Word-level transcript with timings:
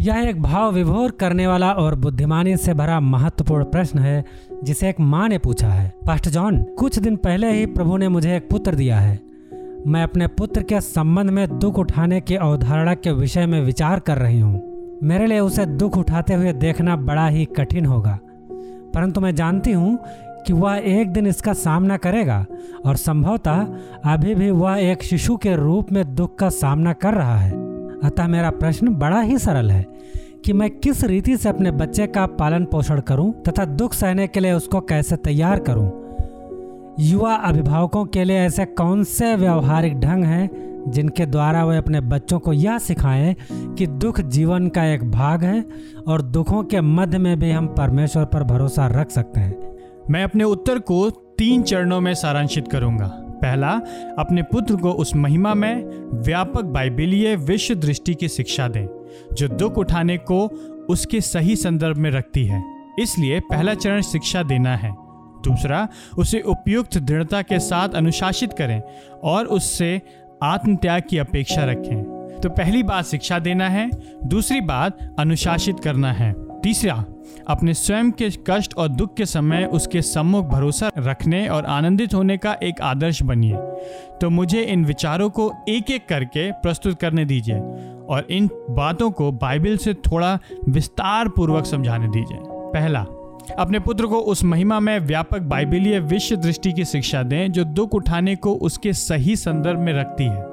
यह 0.00 0.16
एक 0.16 0.42
भाव 0.42 0.72
विभोर 0.72 1.10
करने 1.10 1.46
वाला 1.46 1.72
और 1.72 1.94
बुद्धिमानी 1.94 2.56
से 2.56 2.74
भरा 2.74 3.00
महत्वपूर्ण 3.00 3.64
प्रश्न 3.64 3.98
है, 3.98 4.24
जिसे 4.64 4.88
एक 4.88 5.00
माँ 5.00 5.28
ने 5.28 5.38
पूछा 5.38 5.68
है। 5.68 5.94
पास्ट 6.06 6.28
जॉन 6.28 6.62
कुछ 6.62 6.98
दिन 6.98 7.16
पहले 7.16 7.52
ही 7.52 7.66
प्रभु 7.66 7.96
ने 7.96 8.08
मुझे 8.08 8.36
एक 8.36 8.50
पुत्र 8.50 8.74
दिया 8.74 8.98
है। 8.98 9.20
मैं 9.86 10.02
अपने 10.02 10.26
पुत्र 10.26 10.62
के 10.62 10.80
संबंध 10.80 11.30
में 11.30 11.58
दुख 11.58 11.78
उठाने 11.78 12.20
की 12.20 12.36
अवधारणा 12.36 12.94
के 12.94 13.12
विषय 13.12 13.46
में 13.46 13.62
विचार 13.62 14.00
कर 14.00 14.18
रही 14.18 14.40
हूँ। 14.40 14.60
मेरे 15.02 15.26
लिए 15.26 15.40
उसे 15.40 15.66
दुख 15.66 15.98
उठाते 15.98 16.34
हुए 16.34 16.52
देखना 16.52 16.96
बड़ा 16.96 17.26
ही 17.26 17.44
कठिन 17.44 17.86
होगा। 17.86 18.18
परंतु 18.94 19.20
मैं 19.20 19.34
जानती 19.34 19.72
हूँ 19.72 19.98
कि 20.46 20.52
वह 20.52 20.76
एक 20.76 21.12
दिन 21.12 21.26
इसका 21.26 21.52
सामना 21.52 21.96
करेगा 21.96 22.46
और 22.86 22.96
संभवतः 22.96 23.66
अभी 24.04 24.34
भी 24.34 24.50
वह 24.50 24.76
एक 24.76 25.02
शिशु 25.02 25.36
के 25.36 25.56
रूप 25.56 25.92
में 25.92 26.14
दुख 26.14 26.38
का 26.38 26.48
सामना 26.48 26.92
कर 26.92 27.14
रहा 27.14 27.36
है। 27.36 27.69
अतः 28.04 28.26
मेरा 28.26 28.50
प्रश्न 28.50 28.88
बड़ा 28.88 29.20
ही 29.20 29.38
सरल 29.38 29.70
है 29.70 29.86
कि 30.44 30.52
मैं 30.52 30.70
किस 30.70 31.04
रीति 31.04 31.36
से 31.36 31.48
अपने 31.48 31.70
बच्चे 31.70 32.06
का 32.06 32.26
पालन 32.26 32.64
पोषण 32.64 33.00
करूँ 33.00 33.42
तथा 33.42 33.64
दुख 33.64 33.94
सहने 33.94 34.26
के 34.26 34.40
लिए 34.40 34.52
उसको 34.52 34.80
कैसे 34.80 35.16
तैयार 35.16 35.58
करूँ? 35.58 35.92
युवा 37.00 37.34
अभिभावकों 37.34 38.04
के 38.04 38.24
लिए 38.24 38.38
ऐसे 38.38 38.64
कौन 38.64 39.04
से 39.04 39.36
व्यवहारिक 39.36 40.00
ढंग 40.00 40.24
हैं 40.24 40.50
जिनके 40.88 41.26
द्वारा 41.26 41.64
वे 41.64 41.76
अपने 41.76 42.00
बच्चों 42.00 42.38
को 42.38 42.52
यह 42.52 42.78
सिखाएँ 42.78 43.36
कि 43.52 43.86
दुख 43.86 44.20
जीवन 44.20 44.68
का 44.68 44.84
एक 44.84 45.10
भाग 45.10 45.44
है 45.44 45.64
और 46.08 46.22
दुखों 46.22 46.64
के 46.64 46.80
मध्य 46.80 47.18
में 47.18 47.38
भी 47.38 47.50
हम 47.50 47.66
परमेश्वर 47.66 48.24
पर 48.24 48.42
भरोसा 48.42 48.86
रख 48.86 49.10
सकते 49.10 49.40
हैं? 49.40 49.76
मैं 50.10 50.24
अपने 50.24 50.44
उत्तर 50.44 50.78
को 50.78 51.10
तीन 51.10 51.62
चरणों 51.62 52.00
में 52.00 52.14
सारांशित 52.14 52.68
करूँगा। 52.68 53.26
पहला, 53.42 53.70
अपने 54.18 54.42
पुत्र 54.42 54.76
को 54.76 54.92
उस 54.92 55.16
महिमा 55.16 55.54
में 55.54 55.84
व्यापक 56.22 56.62
बाइबिलीय 56.62 57.36
विश्व 57.36 57.74
दृष्टि 57.74 58.14
की 58.14 58.28
शिक्षा 58.28 58.68
दें, 58.68 58.86
जो 59.32 59.48
दुख 59.48 59.78
उठाने 59.78 60.18
को 60.18 60.46
उसके 60.88 61.20
सही 61.20 61.56
संदर्भ 61.56 61.96
में 61.96 62.10
रखती 62.10 62.46
है। 62.46 62.62
इसलिए 62.98 63.40
पहला 63.40 63.74
चरण 63.74 64.00
शिक्षा 64.00 64.42
देना 64.42 64.76
है। 64.76 64.90
दूसरा, 65.44 65.88
उसे 66.18 66.40
उपयुक्त 66.40 66.98
दृढ़ता 66.98 67.42
के 67.42 67.58
साथ 67.58 67.88
अनुशासित 67.88 68.52
करें 68.52 68.82
और 69.24 69.46
उससे 69.46 70.02
आत्मत्याग 70.42 71.02
की 71.10 71.18
अपेक्षा 71.18 71.64
रखें। 71.64 72.02
तो 72.42 72.48
पहली 72.48 72.82
बात 72.82 73.04
शिक्षा 73.04 73.38
देना 73.38 73.68
है, 73.68 73.90
दूसरी 74.24 74.60
बात 74.60 75.16
अनुशासित 75.18 75.80
करना 75.80 76.12
है। 76.12 76.49
तीसरा, 76.62 77.04
अपने 77.48 77.74
स्वयं 77.74 78.10
के 78.10 78.28
कष्ट 78.46 78.74
और 78.74 78.88
दुख 78.88 79.14
के 79.16 79.26
समय 79.26 79.64
उसके 79.64 80.02
सम्मुख 80.02 80.46
भरोसा 80.46 80.90
रखने 80.98 81.46
और 81.48 81.64
आनंदित 81.64 82.14
होने 82.14 82.36
का 82.36 82.52
एक 82.62 82.80
आदर्श 82.80 83.22
बनिए। 83.22 83.56
तो 84.20 84.30
मुझे 84.30 84.62
इन 84.62 84.84
विचारों 84.84 85.30
को 85.30 85.52
एक 85.68 85.90
एक 85.90 86.08
करके 86.08 86.50
प्रस्तुत 86.52 87.00
करने 87.00 87.24
दीजिए 87.24 87.58
और 88.08 88.26
इन 88.30 88.50
बातों 88.70 89.10
को 89.10 89.30
बाइबल 89.32 89.76
से 89.76 89.94
थोड़ा 89.94 90.38
विस्तार 90.68 91.28
पूर्वक 91.28 91.66
समझाने 91.66 92.08
दीजिए। 92.08 92.38
पहला, 92.42 93.06
अपने 93.58 93.78
पुत्र 93.78 94.06
को 94.06 94.18
उस 94.20 94.44
महिमा 94.44 94.80
में 94.80 94.98
व्यापक 94.98 95.40
बाइबिलीय 95.40 95.98
विश्व 96.00 96.36
दृष्टि 96.36 96.72
की 96.72 96.84
शिक्षा 96.84 97.22
दें 97.22 97.52
जो 97.52 97.64
दुख 97.64 97.94
उठाने 97.94 98.36
को 98.36 98.54
उसके 98.54 98.92
सही 98.92 99.36
संदर्भ 99.36 99.78
में 99.78 99.92
रखती 99.92 100.24
है। 100.24 100.49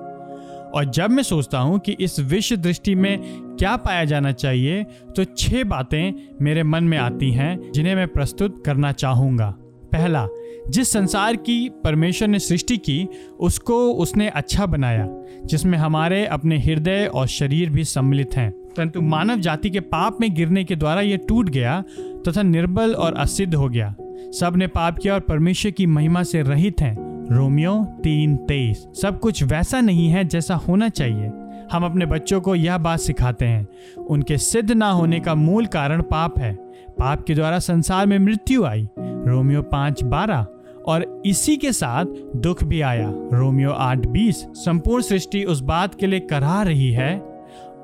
और 0.75 0.85
जब 0.85 1.09
मैं 1.09 1.23
सोचता 1.23 1.59
हूँ 1.59 1.79
कि 1.79 1.95
इस 1.99 2.19
विश्व 2.19 2.55
दृष्टि 2.55 2.95
में 2.95 3.19
क्या 3.59 3.75
पाया 3.75 4.05
जाना 4.05 4.31
चाहिए 4.31 4.83
तो 4.83 5.23
छह 5.23 5.63
बातें 5.63 6.13
मेरे 6.41 6.63
मन 6.63 6.83
में 6.83 6.97
आती 6.97 7.31
हैं, 7.31 7.71
जिन्हें 7.71 7.95
मैं 7.95 8.07
प्रस्तुत 8.07 8.63
करना 8.65 8.91
चाहूँगा। 8.91 9.53
पहला, 9.91 10.27
जिस 10.69 10.91
संसार 10.91 11.35
की 11.35 11.69
परमेश्वर 11.83 12.27
ने 12.27 12.39
सृष्टि 12.39 12.77
की, 12.77 13.07
उसको 13.39 13.93
उसने 13.93 14.29
अच्छा 14.29 14.65
बनाया, 14.65 15.07
जिसमें 15.45 15.77
हमारे 15.77 16.25
अपने 16.25 16.59
हृदय 16.59 17.11
और 17.13 17.27
शरीर 17.27 17.69
भी 17.69 17.83
सम्मिलित 17.83 18.35
हैं। 18.35 18.51
परंतु 18.51 19.01
मानव 19.01 19.35
जाति 19.35 19.69
के 19.69 19.79
पाप 19.79 20.17
में 20.21 20.33
गिरने 20.33 20.63
के 20.63 20.75
द्वारा 20.75 21.01
यह 21.01 21.17
टूट 21.17 21.49
गया, 21.49 21.83
तथा 21.99 22.41
निर्बल 22.41 22.93
और 22.93 23.13
असिद्ध 23.13 23.55
हो 23.55 23.69
गया। 23.69 23.95
सबने 24.39 24.67
पाप 24.67 24.99
किया 24.99 25.13
और 25.13 25.19
परमेश्वर 25.19 25.71
की 25.71 25.85
महिमा 25.85 26.23
से 26.23 26.41
रहित 26.41 26.81
हैं। 26.81 27.06
रोमियो, 27.31 27.83
तीन, 28.03 28.37
तेईस। 28.37 28.87
सब 29.01 29.19
कुछ 29.19 29.43
वैसा 29.43 29.81
नहीं 29.81 30.09
है 30.09 30.25
जैसा 30.25 30.55
होना 30.55 30.89
चाहिए। 30.89 31.31
हम 31.71 31.85
अपने 31.85 32.05
बच्चों 32.05 32.41
को 32.41 32.55
यह 32.55 32.77
बात 32.77 32.99
सिखाते 32.99 33.45
हैं। 33.45 33.67
उनके 33.97 34.37
सिद्ध 34.37 34.71
ना 34.71 34.91
होने 34.91 35.19
का 35.19 35.35
मूल 35.35 35.65
कारण 35.65 36.01
पाप 36.01 36.39
है। 36.39 36.53
पाप 36.99 37.23
के 37.23 37.35
द्वारा 37.35 37.59
संसार 37.59 38.07
में 38.07 38.19
मृत्यु 38.19 38.65
आई। 38.65 38.87
रोमियो 38.99 39.61
पाँच, 39.61 40.03
बारह। 40.03 40.47
और 40.85 41.21
इसी 41.25 41.57
के 41.57 41.71
साथ 41.71 42.05
दुख 42.35 42.63
भी 42.63 42.81
आया। 42.81 43.13
रोमियो 43.33 43.71
आठ, 43.71 44.07
बीस। 44.07 44.47
संपूर्ण 44.55 45.03
सृष्टि 45.03 45.43
उस 45.43 45.61
बात 45.61 45.95
के 45.95 46.07
लिए 46.07 46.19
करा 46.19 46.61
रही 46.61 46.91
है 46.91 47.21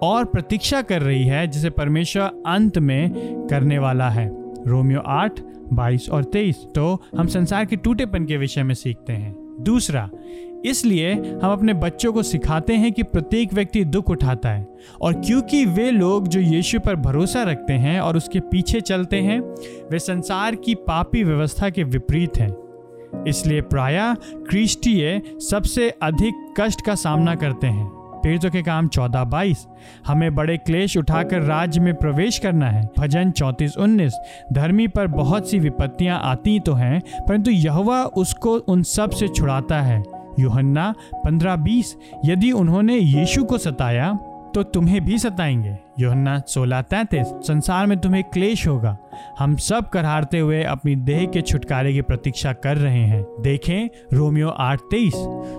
और 0.01 0.25
प्रतीक्षा 0.25 0.81
कर 0.81 1.01
रही 1.01 1.23
है 1.23 1.47
जिसे 1.47 1.69
परमेश्वर 1.69 2.23
अंत 2.47 2.77
में 2.77 3.11
करने 3.49 3.79
वाला 3.79 4.09
है। 4.09 4.31
रोमियो 4.67 4.99
आठ 4.99 5.39
बाईस 5.75 6.09
और 6.09 6.23
तेईस। 6.23 6.65
तो 6.75 7.01
हम 7.17 7.27
संसार 7.27 7.65
के 7.65 7.75
टूटेपन 7.75 8.25
के 8.25 8.37
विषय 8.37 8.63
में 8.63 8.75
सीखते 8.75 9.13
हैं। 9.13 9.35
दूसरा, 9.59 10.09
इसलिए 10.65 11.13
हम 11.13 11.51
अपने 11.51 11.73
बच्चों 11.73 12.13
को 12.13 12.23
सिखाते 12.23 12.73
हैं 12.73 12.91
कि 12.93 13.03
प्रत्येक 13.03 13.53
व्यक्ति 13.53 13.83
दुख 13.85 14.09
उठाता 14.09 14.49
है 14.49 14.67
और 15.01 15.13
क्योंकि 15.13 15.65
वे 15.65 15.91
लोग 15.91 16.27
जो 16.27 16.39
यीशु 16.39 16.79
पर 16.79 16.95
भरोसा 16.95 17.43
रखते 17.43 17.73
हैं 17.73 17.99
और 17.99 18.17
उसके 18.17 18.39
पीछे 18.39 18.81
चलते 18.81 19.17
हैं, 19.17 19.39
वे 19.91 19.99
संसार 19.99 20.55
की 20.55 20.75
पापी 20.75 21.23
व्यवस्था 21.23 21.69
के 21.69 21.83
विपरीत 21.83 22.37
हैं। 22.37 22.55
इसलिए 23.27 23.61
प्राय 23.61 24.15
क्रिस्टीय 24.49 25.21
सबसे 25.49 25.89
अधिक 25.89 26.53
कष्ट 26.59 26.85
का 26.85 26.95
सामना 26.95 27.35
करते 27.35 27.67
हैं। 27.67 28.02
पीड़ितों 28.23 28.49
के 28.49 28.61
काम 28.61 28.87
चौदह 28.87 29.23
बाईस। 29.23 29.65
हमें 30.07 30.35
बड़े 30.35 30.57
क्लेश 30.57 30.97
उठाकर 30.97 31.41
राज्य 31.41 31.81
में 31.81 31.93
प्रवेश 31.95 32.39
करना 32.39 32.69
है। 32.69 32.89
भजन 32.99 33.31
चौतीस 33.31 33.77
उन्नीस। 33.77 34.19
धर्मी 34.53 34.87
पर 34.87 35.07
बहुत 35.07 35.49
सी 35.49 35.59
विपत्तियाँ 35.59 36.19
आती 36.23 36.59
तो 36.59 36.73
हैं, 36.73 37.01
परंतु 37.27 37.51
यहवा 37.51 38.03
उसको 38.03 38.53
उन 38.53 38.83
सबसे 38.83 39.27
छुड़ाता 39.27 39.81
है। 39.81 40.03
यूहन्ना 40.39 40.93
पंद्रह 41.15 41.55
बीस। 41.55 41.95
यदि 42.25 42.51
उन्होंने 42.51 42.97
यीशु 42.97 43.43
को 43.43 43.57
सताया 43.57 44.11
तो 44.55 44.63
तुम्हें 44.63 45.05
भी 45.05 45.17
सताएँगे। 45.17 45.77
योहन्ना 45.99 46.39
सोलह 46.39 46.81
तैतीस, 46.81 47.27
संसार 47.27 47.87
में 47.87 47.99
तुम्हें 47.99 48.23
क्लेश 48.23 48.67
होगा। 48.67 48.97
हम 49.39 49.55
सब 49.55 49.89
करहारते 49.89 50.39
हुए 50.39 50.63
अपनी 50.63 50.95
देह 50.95 51.25
के 51.25 51.41
छुटकारे 51.41 51.93
की 51.93 52.01
प्रतीक्षा 52.01 52.53
कर 52.53 52.77
रहे 52.77 53.03
हैं। 53.03 53.25
देखें, 53.41 53.89
रोमियो 54.13 54.49
आठ 54.49 54.79
तेईस। 54.79 55.13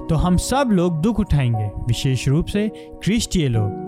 तो 0.08 0.14
हम 0.14 0.36
सब 0.36 0.68
लोग 0.72 1.00
दुख 1.00 1.20
उठाएँगे, 1.20 1.64
विशेष 1.64 2.28
रूप 2.28 2.46
से 2.46 2.68
क्रिस्टीय 3.04 3.48
लोग। 3.48 3.84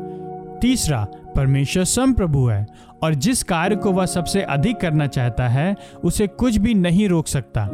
तीसरा, 0.61 1.07
परमेश्वर 1.37 1.85
सम 1.85 2.13
प्रभु 2.13 2.47
है, 2.47 2.67
और 3.03 3.15
जिस 3.15 3.43
कार्य 3.43 3.77
को 3.77 3.93
वह 3.93 4.07
सबसे 4.07 4.43
अधिक 4.43 4.77
करना 4.77 5.07
चाहता 5.07 5.49
है, 5.49 5.77
उसे 6.05 6.27
कुछ 6.27 6.57
भी 6.57 6.75
नहीं 6.75 7.09
रोक 7.09 7.27
सकता। 7.27 7.65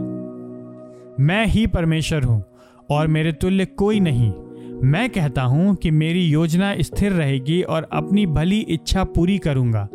मैं 1.21 1.47
ही 1.47 1.67
परमेश्वर 1.67 2.23
हूँ, 2.23 2.45
और 2.91 3.07
मेरे 3.07 3.33
तुल्य 3.33 3.65
कोई 3.65 4.01
नहीं। 4.01 4.33
मैं 4.85 5.09
कहता 5.11 5.43
हूँ 5.43 5.75
कि 5.75 5.91
मेरी 5.91 6.23
योजना 6.23 6.75
स्थिर 6.81 7.13
रहेगी 7.13 7.61
और 7.63 7.89
अपनी 7.93 8.27
भली 8.27 8.59
इच्छा 8.61 9.05
पूरी 9.05 9.39
करूँगा। 9.39 9.89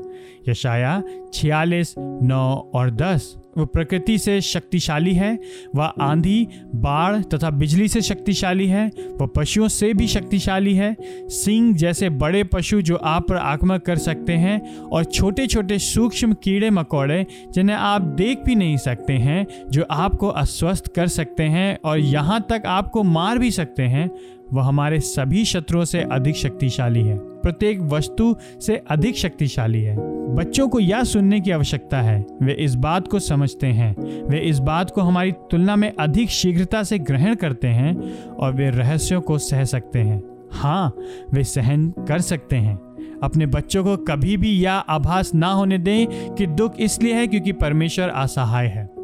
यशाया 0.47 1.01
छियालीस, 1.33 1.93
नौ 1.99 2.71
और 2.75 2.91
दस। 2.91 3.35
वो 3.57 3.65
प्रकृति 3.65 4.17
से 4.17 4.39
शक्तिशाली 4.41 5.13
है, 5.13 5.37
वह 5.75 5.85
आंधी, 6.01 6.47
बाढ़ 6.75 7.21
तथा 7.23 7.49
बिजली 7.49 7.87
से 7.87 8.01
शक्तिशाली 8.01 8.67
है 8.67 8.85
वह 9.11 9.27
पशुओं 9.27 9.67
से 9.67 9.93
भी 9.93 10.07
शक्तिशाली 10.07 10.73
है। 10.73 10.95
सिंह 11.01 11.75
जैसे 11.75 12.09
बड़े 12.09 12.43
पशु 12.43 12.81
जो 12.81 12.95
आप 12.95 13.27
पर 13.29 13.35
आक्रमण 13.35 13.77
कर 13.77 13.97
सकते 13.97 14.33
हैं 14.33 14.79
और 14.79 15.03
छोटे 15.03 15.47
छोटे 15.47 15.79
सूक्ष्म 15.79 16.33
कीड़े 16.33 16.69
मकोड़े 16.69 17.25
जिन्हें 17.53 17.75
आप 17.75 18.01
देख 18.01 18.43
भी 18.45 18.55
नहीं 18.55 18.77
सकते 18.77 19.13
हैं, 19.13 19.45
जो 19.69 19.85
आपको 19.91 20.27
अस्वस्थ 20.27 20.93
कर 20.95 21.07
सकते 21.07 21.43
हैं 21.43 21.77
और 21.85 21.99
यहाँ 21.99 22.45
तक 22.49 22.63
आपको 22.67 23.03
मार 23.03 23.37
भी 23.37 23.51
सकते 23.51 23.83
हैं। 23.83 24.09
वह 24.53 24.63
हमारे 24.63 24.99
सभी 24.99 25.45
शत्रुओं 25.45 25.85
से 25.85 25.99
अधिक 26.01 26.35
शक्तिशाली 26.35 27.01
है। 27.01 27.17
प्रत्येक 27.17 27.79
वस्तु 27.81 28.35
से 28.61 28.81
अधिक 28.89 29.17
शक्तिशाली 29.17 29.81
है। 29.81 29.97
बच्चों 30.35 30.67
को 30.67 30.79
यह 30.79 31.03
सुनने 31.03 31.39
की 31.39 31.51
आवश्यकता 31.51 32.01
है, 32.01 32.25
वे 32.43 32.53
इस 32.53 32.75
बात 32.75 33.07
को 33.07 33.19
समझते 33.19 33.67
हैं। 33.67 33.95
वे 34.29 34.39
इस 34.39 34.59
बात 34.59 34.91
को 34.91 35.01
हमारी 35.01 35.31
तुलना 35.31 35.75
में 35.75 35.93
अधिक 35.99 36.29
शीघ्रता 36.29 36.83
से 36.83 36.99
ग्रहण 36.99 37.35
करते 37.35 37.67
हैं 37.67 38.23
और 38.25 38.53
वे 38.53 38.69
रहस्यों 38.69 39.21
को 39.21 39.37
सह 39.37 39.63
सकते 39.63 39.99
हैं। 39.99 40.23
हाँ 40.51 40.95
वे 41.31 41.43
सहन 41.43 41.93
कर 42.07 42.21
सकते 42.21 42.55
हैं। 42.55 42.75
अपने 43.23 43.45
बच्चों 43.45 43.83
को 43.83 43.97
कभी 43.97 44.37
भी 44.37 44.49
यह 44.49 44.71
आभास 44.71 45.35
ना 45.35 45.47
होने 45.47 45.77
दें 45.77 46.35
कि 46.35 46.47
दुख 46.47 46.73
इसलिए 46.79 47.13
है 47.13 47.27
क्योंकि 47.27 47.51
परमेश्वर 47.51 48.09
असहाय 48.09 48.67
है। 48.67 48.96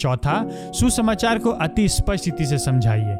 चौथा, 0.00 0.44
सुसमाचार 0.72 1.38
को 1.38 1.50
अति 1.50 1.88
स्पष्ट 1.88 2.26
रीति 2.26 2.46
से 2.46 2.58
समझाइए। 2.58 3.16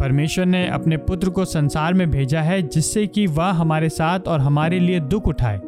परमेश्वर 0.00 0.46
ने 0.46 0.66
अपने 0.68 0.96
पुत्र 0.98 1.30
को 1.30 1.44
संसार 1.44 1.94
में 1.94 2.10
भेजा 2.10 2.40
है, 2.40 2.62
जिससे 2.62 3.06
कि 3.06 3.26
वह 3.26 3.50
हमारे 3.52 3.88
साथ 3.88 4.28
और 4.28 4.40
हमारे 4.40 4.78
लिए 4.80 5.00
दुख 5.00 5.28
उठाए। 5.28 5.60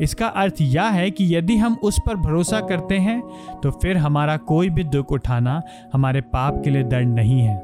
इसका 0.00 0.26
अर्थ 0.26 0.60
यह 0.60 0.84
है 0.84 1.10
कि 1.10 1.34
यदि 1.36 1.56
हम 1.56 1.76
उस 1.82 1.98
पर 2.06 2.16
भरोसा 2.16 2.60
करते 2.60 2.98
हैं 2.98 3.20
तो 3.62 3.70
फिर 3.72 3.96
हमारा 3.96 4.36
कोई 4.36 4.70
भी 4.70 4.84
दुख 4.84 5.12
उठाना 5.12 5.60
हमारे 5.92 6.20
पाप 6.22 6.60
के 6.64 6.70
लिए 6.70 6.82
दंड 6.82 7.14
नहीं 7.14 7.40
है। 7.40 7.56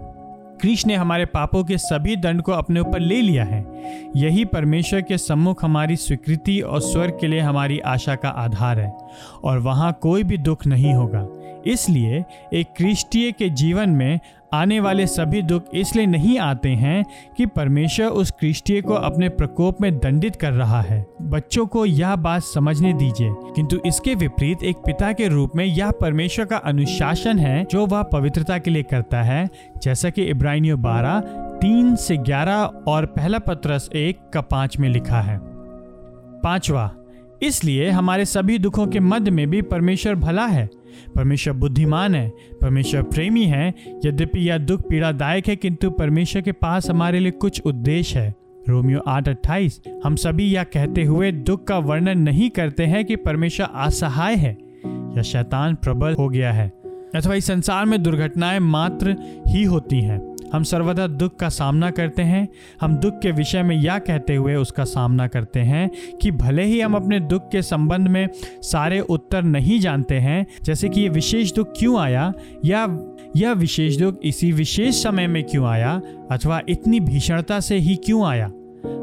कृष्ण 0.63 0.89
ने 0.89 0.97
हमारे 0.97 1.25
पापों 1.25 1.63
के 1.65 1.79
सभी 1.79 2.17
दंड 2.17 2.43
को 2.43 2.53
अपने 2.53 2.81
ऊपर 2.81 3.01
ले 3.01 3.21
लिया 3.21 3.45
है। 3.45 3.65
यही 4.17 4.45
परमेश्वर 4.45 5.01
के 5.01 5.19
सम्मुख 5.19 5.65
हमारी 5.65 5.97
स्वीकृति 5.97 6.61
और 6.61 6.81
स्वर्ग 6.81 7.19
के 7.21 7.27
लिए 7.27 7.41
हमारी 7.41 7.79
आशा 7.79 8.15
का 8.15 8.29
आधार 8.29 8.81
है, 8.81 8.93
और 9.45 9.59
वहाँ 9.59 9.93
कोई 10.03 10.23
भी 10.23 10.39
दुख 10.39 10.67
नहीं 10.67 10.95
होगा। 10.95 11.27
इसलिए 11.67 12.25
एक 12.53 12.73
क्रिस्टीय 12.77 13.33
के 13.33 13.49
जीवन 13.51 13.91
में 13.91 14.19
आने 14.55 14.79
वाले 14.81 15.07
सभी 15.07 15.41
दुख 15.43 15.75
इसलिए 15.75 16.07
नहीं 16.07 16.39
आते 16.39 16.69
हैं 16.69 17.05
कि 17.37 17.47
परमेश्वर 17.47 18.07
उस 18.07 18.31
क्रिस्टीय 18.31 18.81
को 18.83 18.95
अपने 18.95 19.29
प्रकोप 19.29 19.81
में 19.81 19.99
दंडित 19.99 20.37
कर 20.37 20.53
रहा 20.53 20.81
है। 20.81 21.05
बच्चों 21.23 21.67
को 21.67 21.85
यह 21.87 22.15
बात 22.17 22.43
समझने 22.43 22.93
दीजिए, 22.93 23.35
किंतु 23.57 23.81
इसके 23.87 24.15
विपरीत 24.15 24.63
एक 24.63 24.77
पिता 24.77 25.13
के 25.13 25.29
रूप 25.29 25.57
में 25.57 25.65
यह 25.65 25.91
परमेश्वर 25.91 26.45
का 26.45 26.57
अनुशासन 26.57 27.39
है 27.39 27.65
जो 27.65 27.87
वह 27.87 28.03
पवित्रता 28.03 28.59
के 28.59 28.71
लिए 28.71 28.83
करता 28.83 29.23
है। 29.23 29.49
जैसा 29.83 30.11
कि 30.11 30.25
इब्राहिमियों 30.25 30.81
बारह, 30.83 31.21
तीन 31.61 31.95
से 31.97 32.17
ग्यारह 32.17 32.63
और 32.89 33.07
पहला 33.07 33.39
पत्रस 33.39 33.91
एक 33.95 34.21
का 34.35 34.41
पाँच 34.41 34.79
में 34.79 34.89
लिखा 34.89 35.21
है। 35.21 35.39
पांचवा 36.43 36.91
इसलिए 37.47 37.91
हमारे 37.91 38.25
सभी 38.25 38.59
दुखों 38.59 38.87
के 38.87 39.01
मध्य 39.01 39.31
में 39.31 39.51
भी 39.51 39.63
परमेश्वर 39.63 40.15
भला 40.15 40.47
है। 40.47 40.71
परमेश्वर 41.17 41.55
बुद्धिमान 41.55 42.15
है, 42.15 42.29
परमेश्वर 42.63 43.03
प्रेमी 43.03 43.45
है। 43.45 43.75
यद्यपि 44.07 44.41
यह 44.41 44.59
दुख 44.59 44.81
पीड़ादायक 44.89 45.49
है, 45.49 45.57
किंतु 45.57 45.91
परमेश्वर 45.91 46.43
के 46.43 46.53
पास 46.53 46.91
हमारे 46.91 47.21
लिए 47.21 47.31
कुछ 47.31 47.61
उद्देश्य 47.61 48.19
है। 48.19 48.35
रोमियो 48.69 49.01
आठ 49.01 49.29
अट्ठाईस, 49.29 49.81
हम 50.05 50.17
सभी 50.17 50.45
यह 50.45 50.63
कहते 50.63 51.05
हुए 51.05 51.33
दुख 51.33 51.65
का 51.65 51.79
वर्णन 51.79 52.19
नहीं 52.19 52.51
करते 52.51 52.85
हैं 52.85 53.05
कि 53.05 53.17
परमेश्वर 53.17 53.69
असहाय 53.75 54.35
है, 54.35 54.59
या 54.87 55.23
शैतान 55.23 55.75
प्रबल 55.75 56.15
हो 56.15 56.29
गया 56.29 56.53
है, 56.53 56.73
अथवा 57.15 57.35
इस 57.35 57.47
संसार 57.47 57.87
में 57.87 58.03
दुर्घटनाएँ 58.03 58.59
मात्र 58.59 59.17
ही 59.49 59.65
होती 59.65 60.01
हैं। 60.01 60.34
हम 60.55 60.63
सर्वदा 60.63 61.07
दुख 61.07 61.37
का 61.37 61.49
सामना 61.49 61.91
करते 61.91 62.23
हैं, 62.23 62.49
हम 62.81 62.97
दुख 62.97 63.15
के 63.15 63.31
विषय 63.33 63.63
में 63.63 63.77
यह 63.77 63.99
कहते 63.99 64.37
हुए 64.37 64.55
उसका 64.55 64.85
सामना 64.85 65.27
करते 65.27 65.61
हैं 65.61 65.91
कि 66.23 66.31
भले 66.31 66.65
ही 66.65 66.81
हम 66.81 66.95
अपने 66.95 67.21
दुख 67.21 67.43
के 67.43 67.63
संबंध 67.63 68.09
में 68.09 68.29
सारे 68.63 69.01
उत्तर 69.01 69.43
नहीं 69.43 69.81
जानते 69.81 70.15
हैं, 70.15 70.47
जैसे 70.65 70.89
कि 70.89 71.01
ये 71.01 71.09
विशेष 71.09 71.53
दुख 71.53 71.69
क्यों 71.79 72.01
आया, 72.01 72.33
या 72.65 72.99
यह 73.37 73.53
विशेष 73.53 73.97
दुख 73.97 74.21
इसी 74.25 74.53
विशेष 74.53 75.03
समय 75.03 75.27
में 75.27 75.45
क्यों 75.45 75.67
आया, 75.67 76.03
अथवा 76.31 76.61
इतनी 76.69 77.01
भीषणता 77.01 77.61
से 77.61 77.77
ही 77.77 77.97
क्यों 77.97 78.27
आया? 78.27 78.47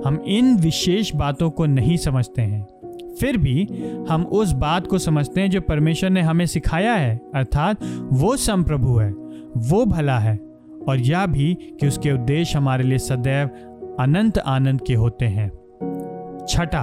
हम 0.05 0.23
इन 0.27 0.57
विशेष 0.57 1.15
बातों 1.15 1.49
को 1.49 1.65
नहीं 1.65 1.97
समझते 1.97 2.41
हैं। 2.41 2.67
फिर 3.19 3.37
भी 3.37 3.67
हम 4.09 4.25
उस 4.25 4.51
बात 4.51 4.87
को 4.87 4.97
समझते 4.97 5.41
हैं 5.41 5.49
जो 5.49 5.61
परमेश्वर 5.61 6.09
ने 6.09 6.21
हमें 6.21 6.45
सिखाया 6.45 6.93
है, 6.93 7.21
अर्थात 7.35 7.77
वो 8.11 8.35
संप्रभु 8.35 8.97
है, 8.97 9.11
वो 9.57 9.85
भला 9.85 10.19
है। 10.19 10.50
और 10.87 10.99
यह 10.99 11.25
भी 11.25 11.53
कि 11.79 11.87
उसके 11.87 12.11
उद्देश्य 12.11 12.57
हमारे 12.57 12.83
लिए 12.83 12.97
सदैव 12.99 13.95
अनंत 13.99 14.37
आनंद 14.37 14.81
के 14.81 14.93
होते 14.93 15.25
हैं। 15.25 15.49
छठा, 16.49 16.81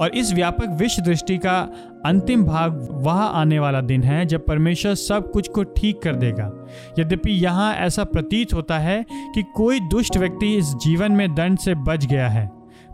और 0.00 0.10
इस 0.14 0.32
व्यापक 0.34 0.68
विश्व 0.70 1.02
दृष्टि 1.02 1.36
का 1.38 1.58
अंतिम 2.06 2.44
भाग 2.44 2.86
वह 3.04 3.12
आने 3.12 3.58
वाला 3.58 3.80
दिन 3.80 4.02
है 4.02 4.24
जब 4.26 4.44
परमेश्वर 4.46 4.94
सब 4.94 5.30
कुछ 5.30 5.48
को 5.48 5.62
ठीक 5.72 6.00
कर 6.02 6.16
देगा। 6.16 6.50
यद्यपि 6.98 7.32
यहाँ 7.32 7.72
ऐसा 7.76 8.04
प्रतीत 8.04 8.54
होता 8.54 8.78
है 8.78 9.04
कि 9.34 9.42
कोई 9.56 9.80
दुष्ट 9.80 10.16
व्यक्ति 10.16 10.54
इस 10.56 10.74
जीवन 10.76 11.12
में 11.12 11.34
दंड 11.34 11.58
से 11.58 11.74
बच 11.74 12.06
गया 12.06 12.28
है, 12.28 12.46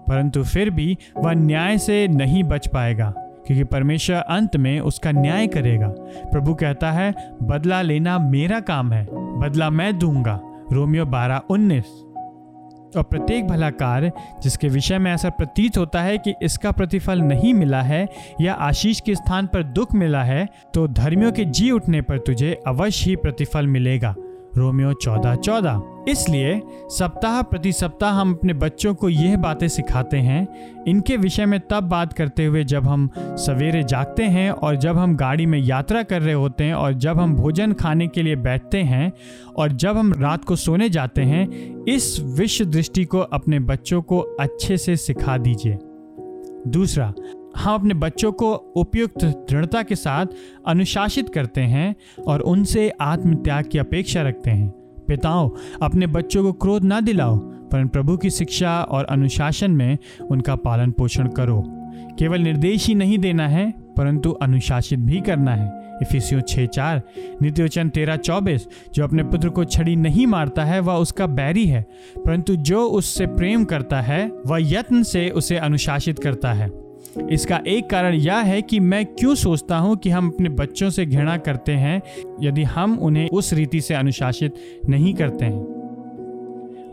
परंतु 0.09 0.43
फिर 0.45 0.71
भी 0.71 0.97
वह 1.17 1.33
न्याय 1.35 1.79
से 1.79 2.07
नहीं 2.09 2.43
बच 2.45 2.67
पाएगा। 2.69 3.13
क्योंकि 3.47 3.65
परमेश्वर 3.65 4.17
अंत 4.17 4.57
में 4.57 4.81
उसका 4.81 5.13
न्याय 5.13 5.47
करेगा। 5.47 5.89
प्रभु 6.31 6.55
कहता 6.55 6.93
है, 6.93 7.15
बदला 7.43 7.83
लेना 7.83 8.19
मेरा 8.19 8.61
काम 8.61 8.93
है, 8.93 9.07
बदला 9.13 9.71
मैं 9.71 9.99
दूँगा। 9.99 10.41
रोमियो 10.73 11.07
बारह 11.07 11.43
उन्नीस। 11.51 12.03
और 12.97 13.03
प्रत्येक 13.03 13.47
भला 13.47 13.71
कार्य 13.71 14.13
जिसके 14.43 14.69
विषय 14.69 14.99
में 14.99 15.13
ऐसा 15.13 15.29
प्रतीत 15.29 15.79
होता 15.79 16.03
है 16.03 16.19
कि 16.19 16.35
इसका 16.43 16.71
प्रतिफल 16.71 17.21
नहीं 17.21 17.55
मिला 17.55 17.83
है 17.83 18.09
या 18.41 18.55
आशीष 18.55 19.01
के 19.01 19.15
स्थान 19.15 19.47
पर 19.47 19.63
दुख 19.63 19.95
मिला 19.95 20.23
है 20.23 20.49
तो 20.75 20.89
धर्मियों 20.89 21.33
के 21.33 21.45
जी 21.45 21.71
उठने 21.71 22.01
पर 22.03 22.19
तुझे 22.19 22.63
अवश्य 22.67 23.11
ही 23.11 23.17
प्रतिफल 23.17 23.67
मिलेगा। 23.67 24.15
रोमियो 24.57 24.93
चौदह 24.93 25.35
चौदह। 25.35 25.83
इसलिए 26.09 26.61
सप्ताह 26.89 27.43
प्रति 27.43 27.73
सप्ताह 27.73 28.13
हम 28.13 28.33
अपने 28.35 28.55
बच्चों 28.55 28.95
को 28.95 29.09
यह 29.09 29.37
बातें 29.37 29.69
सिखाते 29.69 30.17
हैं। 30.17 30.47
इनके 30.89 31.17
विषय 31.17 31.47
में 31.47 31.61
तब 31.61 31.85
बात 31.85 32.13
करते 32.13 32.45
हुए 32.45 32.65
जब 32.65 32.87
हम 32.87 33.09
सवेरे 33.17 33.83
जागते 33.83 34.23
हैं 34.23 34.51
और 34.51 34.77
जब 34.77 34.99
हम 34.99 35.17
गाड़ी 35.17 35.47
में 35.47 35.59
यात्रा 35.59 36.03
कर 36.03 36.23
रहे 36.23 36.35
होते 36.35 36.65
हैं 36.65 36.75
और 36.75 36.93
जब 36.93 37.21
हम 37.21 37.35
भोजन 37.35 37.73
खाने 37.73 38.07
के 38.07 38.23
लिए 38.23 38.37
बैठते 38.37 38.83
हैं 38.83 39.13
और 39.57 39.73
जब 39.73 39.97
हम 39.97 40.13
रात 40.13 40.45
को 40.45 40.57
सोने 40.57 40.89
जाते 40.89 41.23
हैं, 41.23 41.49
इस 41.85 42.21
विश्व 42.21 42.65
दृष्टि 42.65 43.05
को 43.05 43.19
अपने 43.19 43.61
बच्चों 43.61 44.03
को 44.03 44.19
अच्छे 44.19 44.77
से 44.77 44.97
सिखा 44.97 45.39
दीजिए। 45.39 45.79
दूसरा 46.67 47.13
हम 47.59 47.75
अपने 47.75 47.95
बच्चों 47.95 48.33
को 48.33 48.55
उपयुक्त 48.55 49.25
दृढ़ता 49.25 49.83
के 49.83 49.97
साथ 49.97 50.27
अनुशासित 50.67 51.29
करते 51.29 51.61
हैं 51.61 51.97
और 52.27 52.41
उनसे 52.41 52.93
आत्मत्याग 53.01 53.65
की 53.65 53.79
अपेक्षा 53.79 54.23
रखते 54.23 54.51
हैं। 54.51 54.71
पिताओं, 55.09 55.51
अपने 55.83 56.07
बच्चों 56.07 56.43
को 56.43 56.53
क्रोध 56.53 56.85
ना 56.85 57.01
दिलाओ 57.01 57.37
पर 57.39 57.87
प्रभु 57.87 58.17
की 58.17 58.31
शिक्षा 58.31 58.83
और 58.83 59.05
अनुशासन 59.05 59.71
में 59.71 59.99
उनका 60.31 60.57
पालन 60.57 60.91
पोषण 60.91 61.29
करो। 61.29 61.65
केवल 62.19 62.41
निर्देश 62.41 62.87
ही 62.87 62.95
नहीं 62.95 63.19
देना 63.19 63.49
है, 63.49 63.71
परंतु 63.71 64.31
अनुशासित 64.31 64.99
भी 64.99 65.21
करना 65.21 65.55
है। 65.55 65.99
इफिसियो 66.03 66.41
छः 66.41 66.67
चार, 66.67 67.03
नित्योचन 67.43 67.89
तेरह 67.89 68.17
चौबीस, 68.17 68.69
जो 68.95 69.05
अपने 69.05 69.23
पुत्र 69.23 69.49
को 69.49 69.65
छड़ी 69.65 69.97
नहीं 69.97 70.27
मारता 70.27 70.65
है, 70.65 70.81
वह 70.81 70.95
उसका 70.95 71.27
बैरी 71.27 71.67
है, 71.67 71.83
परंतु 72.19 72.57
जो 72.57 72.87
उससे 72.87 73.27
प्रेम 73.27 73.65
करता 73.65 74.01
है, 74.01 74.33
वह 74.47 74.59
यत्न 74.61 75.03
से 75.03 75.31
उसे 75.31 75.57
अनुशासित 75.57 76.19
करता 76.19 76.53
है। 76.53 76.86
इसका 77.31 77.61
एक 77.67 77.91
कारण 77.91 78.15
यह 78.15 78.37
है 78.37 78.63
कि 78.63 78.81
मैं 78.81 79.07
क्यों 79.07 79.35
सोचता 79.35 79.77
हूँ 79.77 79.97
कि 79.97 80.11
हम 80.11 80.29
अपने 80.29 80.49
बच्चों 80.49 80.91
से 80.91 81.07
घृणा 81.07 81.37
करते 81.37 81.73
हैं, 81.73 82.03
यदि 82.43 82.63
हम 82.63 82.99
उन्हें 82.99 83.29
उस 83.29 83.53
रीति 83.53 83.81
से 83.81 83.95
अनुशासित 83.95 84.55
नहीं 84.89 85.15
करते 85.15 85.45
हैं। 85.45 85.77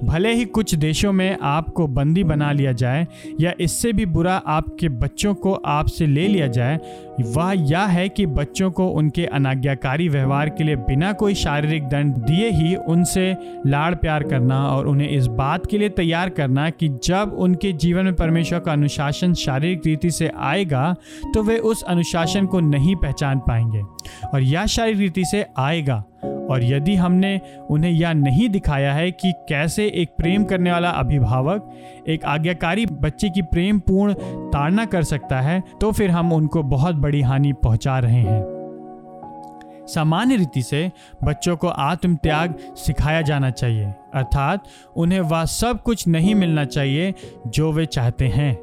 भले 0.03 0.33
ही 0.33 0.45
कुछ 0.45 0.75
देशों 0.75 1.11
में 1.13 1.37
आपको 1.41 1.87
बंदी 1.87 2.23
बना 2.23 2.51
लिया 2.51 2.71
जाए 2.71 3.07
या 3.41 3.53
इससे 3.59 3.93
भी 3.93 4.05
बुरा 4.05 4.33
आपके 4.33 4.89
बच्चों 4.89 5.33
को 5.33 5.53
आपसे 5.53 6.07
ले 6.07 6.27
लिया 6.27 6.47
जाए 6.47 6.79
वह 7.21 7.54
यह 7.57 7.80
है 7.80 8.10
कि 8.10 8.25
बच्चों 8.25 8.71
को 8.71 8.88
उनके 8.88 9.25
अनाज्ञाकारी 9.25 10.10
व्यवहार 10.10 10.50
के 10.50 10.63
लिए 10.63 10.75
बिना 10.75 11.13
कोई 11.13 11.33
शारीरिक 11.33 11.83
दंड 11.83 12.15
दिए 12.15 12.50
ही 12.50 12.75
उनसे 12.75 13.38
लाड़ 13.68 13.95
प्यार 13.95 14.24
करना 14.24 14.68
और 14.68 14.88
उन्हें 14.88 15.10
इस 15.10 15.27
बात 15.27 15.65
के 15.65 15.77
लिए 15.77 15.89
तैयार 15.89 16.30
करना 16.30 16.69
कि 16.69 16.89
जब 16.89 17.36
उनके 17.39 17.74
जीवन 17.74 18.03
में 18.03 18.15
परमेश्वर 18.15 18.60
का 18.60 18.72
अनुशासन 18.72 19.34
शारीरिक 19.34 19.82
रीति 19.86 20.12
से 20.12 20.32
आएगा 20.39 20.96
तो 21.34 21.43
वे 21.43 21.58
उस 21.58 21.84
अनुशासन 21.84 22.46
को 22.46 22.60
नहीं 22.60 22.96
पहचान 22.96 23.39
पाएँगे 23.39 23.82
और 24.34 24.41
यह 24.41 24.65
शारीरिक 24.65 25.00
रीति 25.00 25.25
से 25.25 25.46
आएगा। 25.58 26.03
और 26.50 26.63
यदि 26.63 26.96
हमने 26.96 27.41
उन्हें 27.70 27.91
यह 27.91 28.13
नहीं 28.13 28.50
दिखाया 28.50 28.93
है 28.93 29.12
कि 29.12 29.32
कैसे 29.50 29.86
एक 29.88 30.10
प्रेम 30.17 30.43
करने 30.43 30.72
वाला 30.72 30.89
अभिभावक, 30.89 31.72
एक 32.08 32.25
आज्ञाकारी 32.25 32.86
बच्चे 32.86 33.29
की 33.29 33.41
प्रेम 33.41 33.79
पूर्ण 33.79 34.13
ताड़ना 34.53 34.86
कर 34.86 35.03
सकता 35.03 35.41
है 35.41 35.62
तो 35.81 35.91
फिर 35.91 36.12
हम 36.12 36.33
उनको 36.33 36.63
बहुत 36.63 36.95
बड़ी 36.95 37.22
हानि 37.22 37.53
पहुँचा 37.53 38.00
रहे 38.00 38.22
हैं। 38.22 38.41
सामान्य 39.88 40.36
रीति 40.36 40.62
से 40.62 40.91
बच्चों 41.24 41.55
को 41.57 41.67
आत्म 41.67 42.15
त्याग 42.15 42.55
सिखाया 42.77 43.22
जाना 43.22 43.50
चाहिए, 43.51 43.86
अर्थात 44.13 44.67
उन्हें 44.95 45.19
वह 45.22 45.45
सब 45.45 45.81
कुछ 45.81 46.07
नहीं 46.07 46.36
मिलना 46.36 46.65
चाहिए 46.65 47.13
जो 47.48 47.72
वे 47.72 47.86
चाहते 47.86 48.27
हैं। 48.27 48.55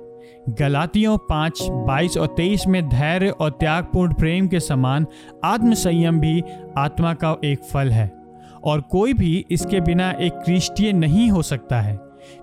गलातियों 0.51 1.17
पाँच, 1.21 1.63
बाईस 1.63 2.17
और 2.17 2.27
तेईस 2.27 2.67
में 2.67 2.89
धैर्य 2.89 3.31
और 3.31 3.51
त्यागपूर्ण 3.51 4.15
प्रेम 4.15 4.47
के 4.49 4.61
समान 4.61 5.07
आत्मसंयम 5.45 6.21
भी 6.21 6.43
आत्मा 6.79 7.13
का 7.15 7.37
एक 7.45 7.65
फल 7.65 7.91
है, 7.91 8.11
और 8.65 8.81
कोई 8.81 9.13
भी 9.13 9.45
इसके 9.51 9.81
बिना 9.81 10.11
एक 10.11 10.33
क्रिस्टीय 10.35 10.93
नहीं 10.93 11.31
हो 11.31 11.43
सकता 11.43 11.81
है। 11.81 11.95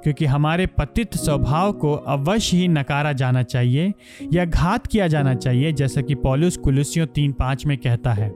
क्योंकि 0.04 0.26
हमारे 0.26 0.66
पतित 0.66 1.16
स्वभाव 1.16 1.72
को 1.72 1.94
अवश्य 1.94 2.58
ही 2.58 2.68
नकारा 2.68 3.14
जाना 3.14 3.44
चाहिए 3.44 3.94
या 4.34 4.46
घात 4.46 4.88
किया 4.88 5.08
जाना 5.08 5.34
चाहिए, 5.34 5.72
जैसा 5.72 6.02
कि 6.02 6.16
पॉलुस 6.16 6.58
कुलुसियों 6.58 7.08
तीन 7.08 7.32
पाँच 7.32 7.66
में 7.66 7.78
कहता 7.78 8.14
है। 8.14 8.32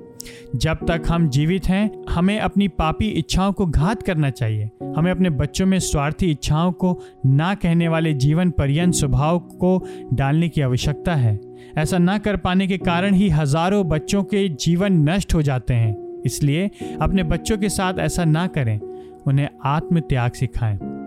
जब 0.55 0.85
तक 0.87 1.03
हम 1.07 1.29
जीवित 1.29 1.67
हैं, 1.67 2.03
हमें 2.09 2.39
अपनी 2.39 2.67
पापी 2.67 3.07
इच्छाओं 3.09 3.53
को 3.53 3.65
घात 3.65 4.03
करना 4.03 4.29
चाहिए। 4.29 4.69
हमें 4.97 5.11
अपने 5.11 5.29
बच्चों 5.29 5.65
में 5.65 5.79
स्वार्थी 5.79 6.31
इच्छाओं 6.31 6.71
को 6.71 6.97
ना 7.25 7.53
कहने 7.55 7.87
वाले 7.87 8.13
जीवन 8.13 8.49
पर्यंत 8.49 8.93
स्वभाव 8.93 9.39
को 9.39 9.87
डालने 10.13 10.49
की 10.49 10.61
आवश्यकता 10.61 11.15
है। 11.15 11.39
ऐसा 11.77 11.97
ना 11.97 12.17
कर 12.17 12.37
पाने 12.37 12.67
के 12.67 12.77
कारण 12.77 13.13
ही 13.13 13.29
हज़ारों 13.29 13.87
बच्चों 13.87 14.23
के 14.23 14.47
जीवन 14.49 15.09
नष्ट 15.09 15.33
हो 15.33 15.41
जाते 15.41 15.73
हैं। 15.73 16.21
इसलिए 16.25 16.69
अपने 17.01 17.23
बच्चों 17.23 17.57
के 17.57 17.69
साथ 17.69 17.99
ऐसा 17.99 18.25
ना 18.25 18.47
करें। 18.47 18.79
उन्हें 19.27 19.49
आत्म 19.65 19.99
त्याग 19.99 20.31
सिखाएँ। 20.31 21.00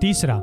तीसरा 0.00 0.42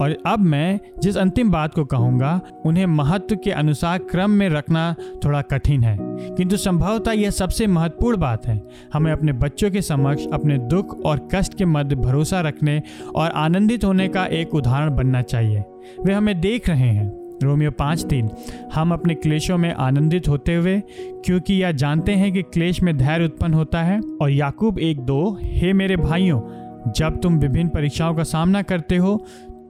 और 0.00 0.16
अब 0.26 0.38
मैं 0.38 0.80
जिस 0.98 1.16
अंतिम 1.16 1.50
बात 1.50 1.74
को 1.74 1.84
कहूँगा, 1.84 2.40
उन्हें 2.66 2.86
महत्व 2.86 3.36
के 3.36 3.50
अनुसार 3.50 3.98
क्रम 3.98 4.30
में 4.30 4.48
रखना 4.48 4.94
थोड़ा 5.24 5.42
कठिन 5.42 5.82
है। 5.82 5.98
किंतु 6.02 6.56
संभवतः 6.56 7.10
यह 7.10 7.30
सबसे 7.30 7.66
महत्वपूर्ण 7.66 8.16
बात 8.16 8.46
है। 8.46 8.62
हमें 8.92 9.12
अपने 9.12 9.32
बच्चों 9.32 9.70
के 9.70 9.82
समक्ष 9.82 10.26
अपने 10.32 10.58
दुख 10.58 11.00
और 11.04 11.28
कष्ट 11.34 11.54
के 11.54 11.64
मध्य 11.64 11.96
भरोसा 11.96 12.40
रखने 12.40 12.82
और 13.14 13.30
आनंदित 13.30 13.84
होने 13.84 14.08
का 14.08 14.26
एक 14.26 14.54
उदाहरण 14.54 14.96
बनना 14.96 15.22
चाहिए। 15.22 15.64
वे 16.04 16.12
हमें 16.12 16.40
देख 16.40 16.68
रहे 16.68 16.88
हैं। 16.88 17.28
रोमियो 17.42 17.70
पाँच 17.70 18.04
तीन, 18.04 18.30
हम 18.74 18.92
अपने 18.92 19.14
क्लेशों 19.14 19.58
में 19.58 19.74
आनंदित 19.74 20.28
होते 20.28 20.54
हुए, 20.54 20.82
क्योंकि 20.98 21.54
यह 21.54 21.72
जानते 21.72 22.12
हैं 22.12 22.32
कि 22.32 22.42
क्लेश 22.42 22.82
में 22.82 22.96
धैर्य 22.96 23.24
उत्पन्न 23.24 23.54
होता 23.54 23.82
है। 23.82 24.00
और 24.22 24.30
याकूब 24.30 24.78
एक 24.78 25.00
दो, 25.00 25.38
हे 25.42 25.72
मेरे 25.72 25.96
भाइयों 25.96 26.40
जब 26.86 27.20
तुम 27.20 27.38
विभिन्न 27.38 27.68
परीक्षाओं 27.68 28.14
का 28.14 28.22
सामना 28.24 28.62
करते 28.62 28.96
हो 28.96 29.16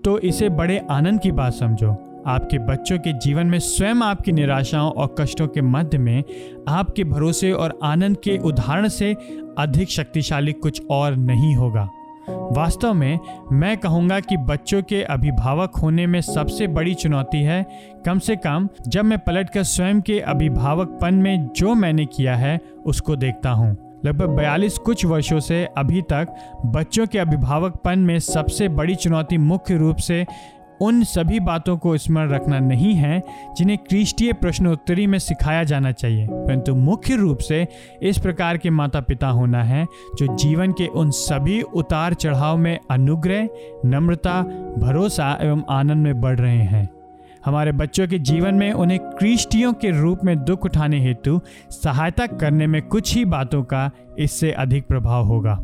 तो 0.05 0.19
इसे 0.19 0.49
बड़े 0.49 0.81
आनंद 0.91 1.21
की 1.21 1.33
बात 1.33 1.53
समझो। 1.53 1.97
आपके 2.27 2.59
बच्चों 2.59 2.99
के 2.99 3.13
जीवन 3.19 3.47
में 3.47 3.59
स्वयं 3.59 4.03
आपकी 4.03 4.33
निराशाओं 4.33 4.91
और 4.91 5.15
कष्टों 5.21 5.47
के 5.49 5.61
मध्य 5.63 5.99
में 5.99 6.23
आपके 6.69 7.05
भरोसे 7.05 7.53
और 7.53 7.79
आनंद 7.83 8.17
के 8.17 8.37
उदाहरण 8.39 8.89
से 8.89 9.13
अधिक 9.59 9.91
शक्तिशाली 9.91 10.53
कुछ 10.53 10.83
और 10.91 11.17
नहीं 11.17 11.55
होगा। 11.57 11.89
वास्तव 12.29 12.95
में, 12.95 13.19
मैं 13.53 13.77
कहूँगा 13.79 14.21
कि 14.21 14.37
बच्चों 14.37 14.83
के 14.83 15.03
अभिभावक 15.03 15.77
होने 15.77 16.07
में 16.07 16.21
सबसे 16.21 16.67
बड़ी 16.67 16.95
चुनौती 16.95 17.43
है, 17.43 17.65
कम 18.07 18.19
से 18.19 18.37
कम, 18.37 18.69
जब 18.89 19.05
मैं 19.05 19.19
पलटकर 19.19 19.63
स्वयं 19.63 20.01
के 20.01 20.19
अभिभावकपन 20.21 21.15
में 21.15 21.49
जो 21.57 21.75
मैंने 21.75 22.07
किया 22.07 22.35
है, 22.37 22.59
उसको 22.87 23.17
देखता 23.17 23.51
हूँ। 23.51 23.77
लगभग 24.05 24.29
बयालीस 24.29 24.79
कुछ 24.79 25.05
वर्षों 25.05 25.41
से 25.41 25.69
अभी 25.79 26.03
तक 26.03 26.29
बच्चों 26.67 27.07
के 27.07 27.19
अभिभावकपन 27.19 27.99
में 27.99 28.19
सबसे 28.19 28.69
बड़ी 28.69 28.95
चुनौती 28.95 29.39
मुख्य 29.39 29.77
रूप 29.77 29.97
से 29.97 30.27
उन 30.83 31.05
सभी 31.05 31.41
बातों 31.41 31.79
को 31.79 31.97
स्मरण 31.97 32.31
रखना 32.31 32.59
नहीं 32.59 32.95
है, 32.95 33.23
जिन्हें 33.57 33.79
क्रिस्टीय 33.79 34.33
प्रश्नोत्तरी 34.33 35.07
में 35.07 35.19
सिखाया 35.19 35.65
जाना 35.65 35.93
चाहिए। 35.93 36.27
परंतु 36.27 36.75
मुख्य 36.75 37.17
रूप 37.17 37.39
से 37.39 37.69
इस 38.03 38.19
प्रकार 38.19 38.59
के 38.59 38.71
माता 38.71 39.01
पिता 39.01 39.29
होना 39.29 39.63
है, 39.63 39.87
जो 40.19 40.37
जीवन 40.37 40.73
के 40.73 40.87
उन 40.87 41.11
सभी 41.11 41.63
उतार 41.63 42.15
चढ़ाव 42.15 42.57
में 42.57 42.79
अनुग्रह, 42.91 43.49
नम्रता, 43.85 44.43
भरोसा 44.79 45.39
एवं 45.41 45.63
आनंद 45.71 46.05
में 46.05 46.21
बढ़ 46.21 46.39
रहे 46.39 46.63
हैं। 46.63 46.98
हमारे 47.45 47.73
बच्चों 47.73 48.09
के 48.09 48.19
जीवन 48.19 48.55
में 48.55 48.73
उन्हें 48.73 48.99
क्रिस्टियों 49.01 49.73
के 49.73 49.91
रूप 50.01 50.25
में 50.25 50.45
दुख 50.45 50.65
उठाने 50.65 51.01
हेतु 51.01 51.41
सहायता 51.71 52.27
करने 52.27 52.67
में 52.67 52.83
कुछ 52.83 53.15
ही 53.15 53.25
बातों 53.25 53.63
का 53.63 53.91
इससे 54.19 54.53
अधिक 54.53 54.87
प्रभाव 54.87 55.25
होगा। 55.25 55.59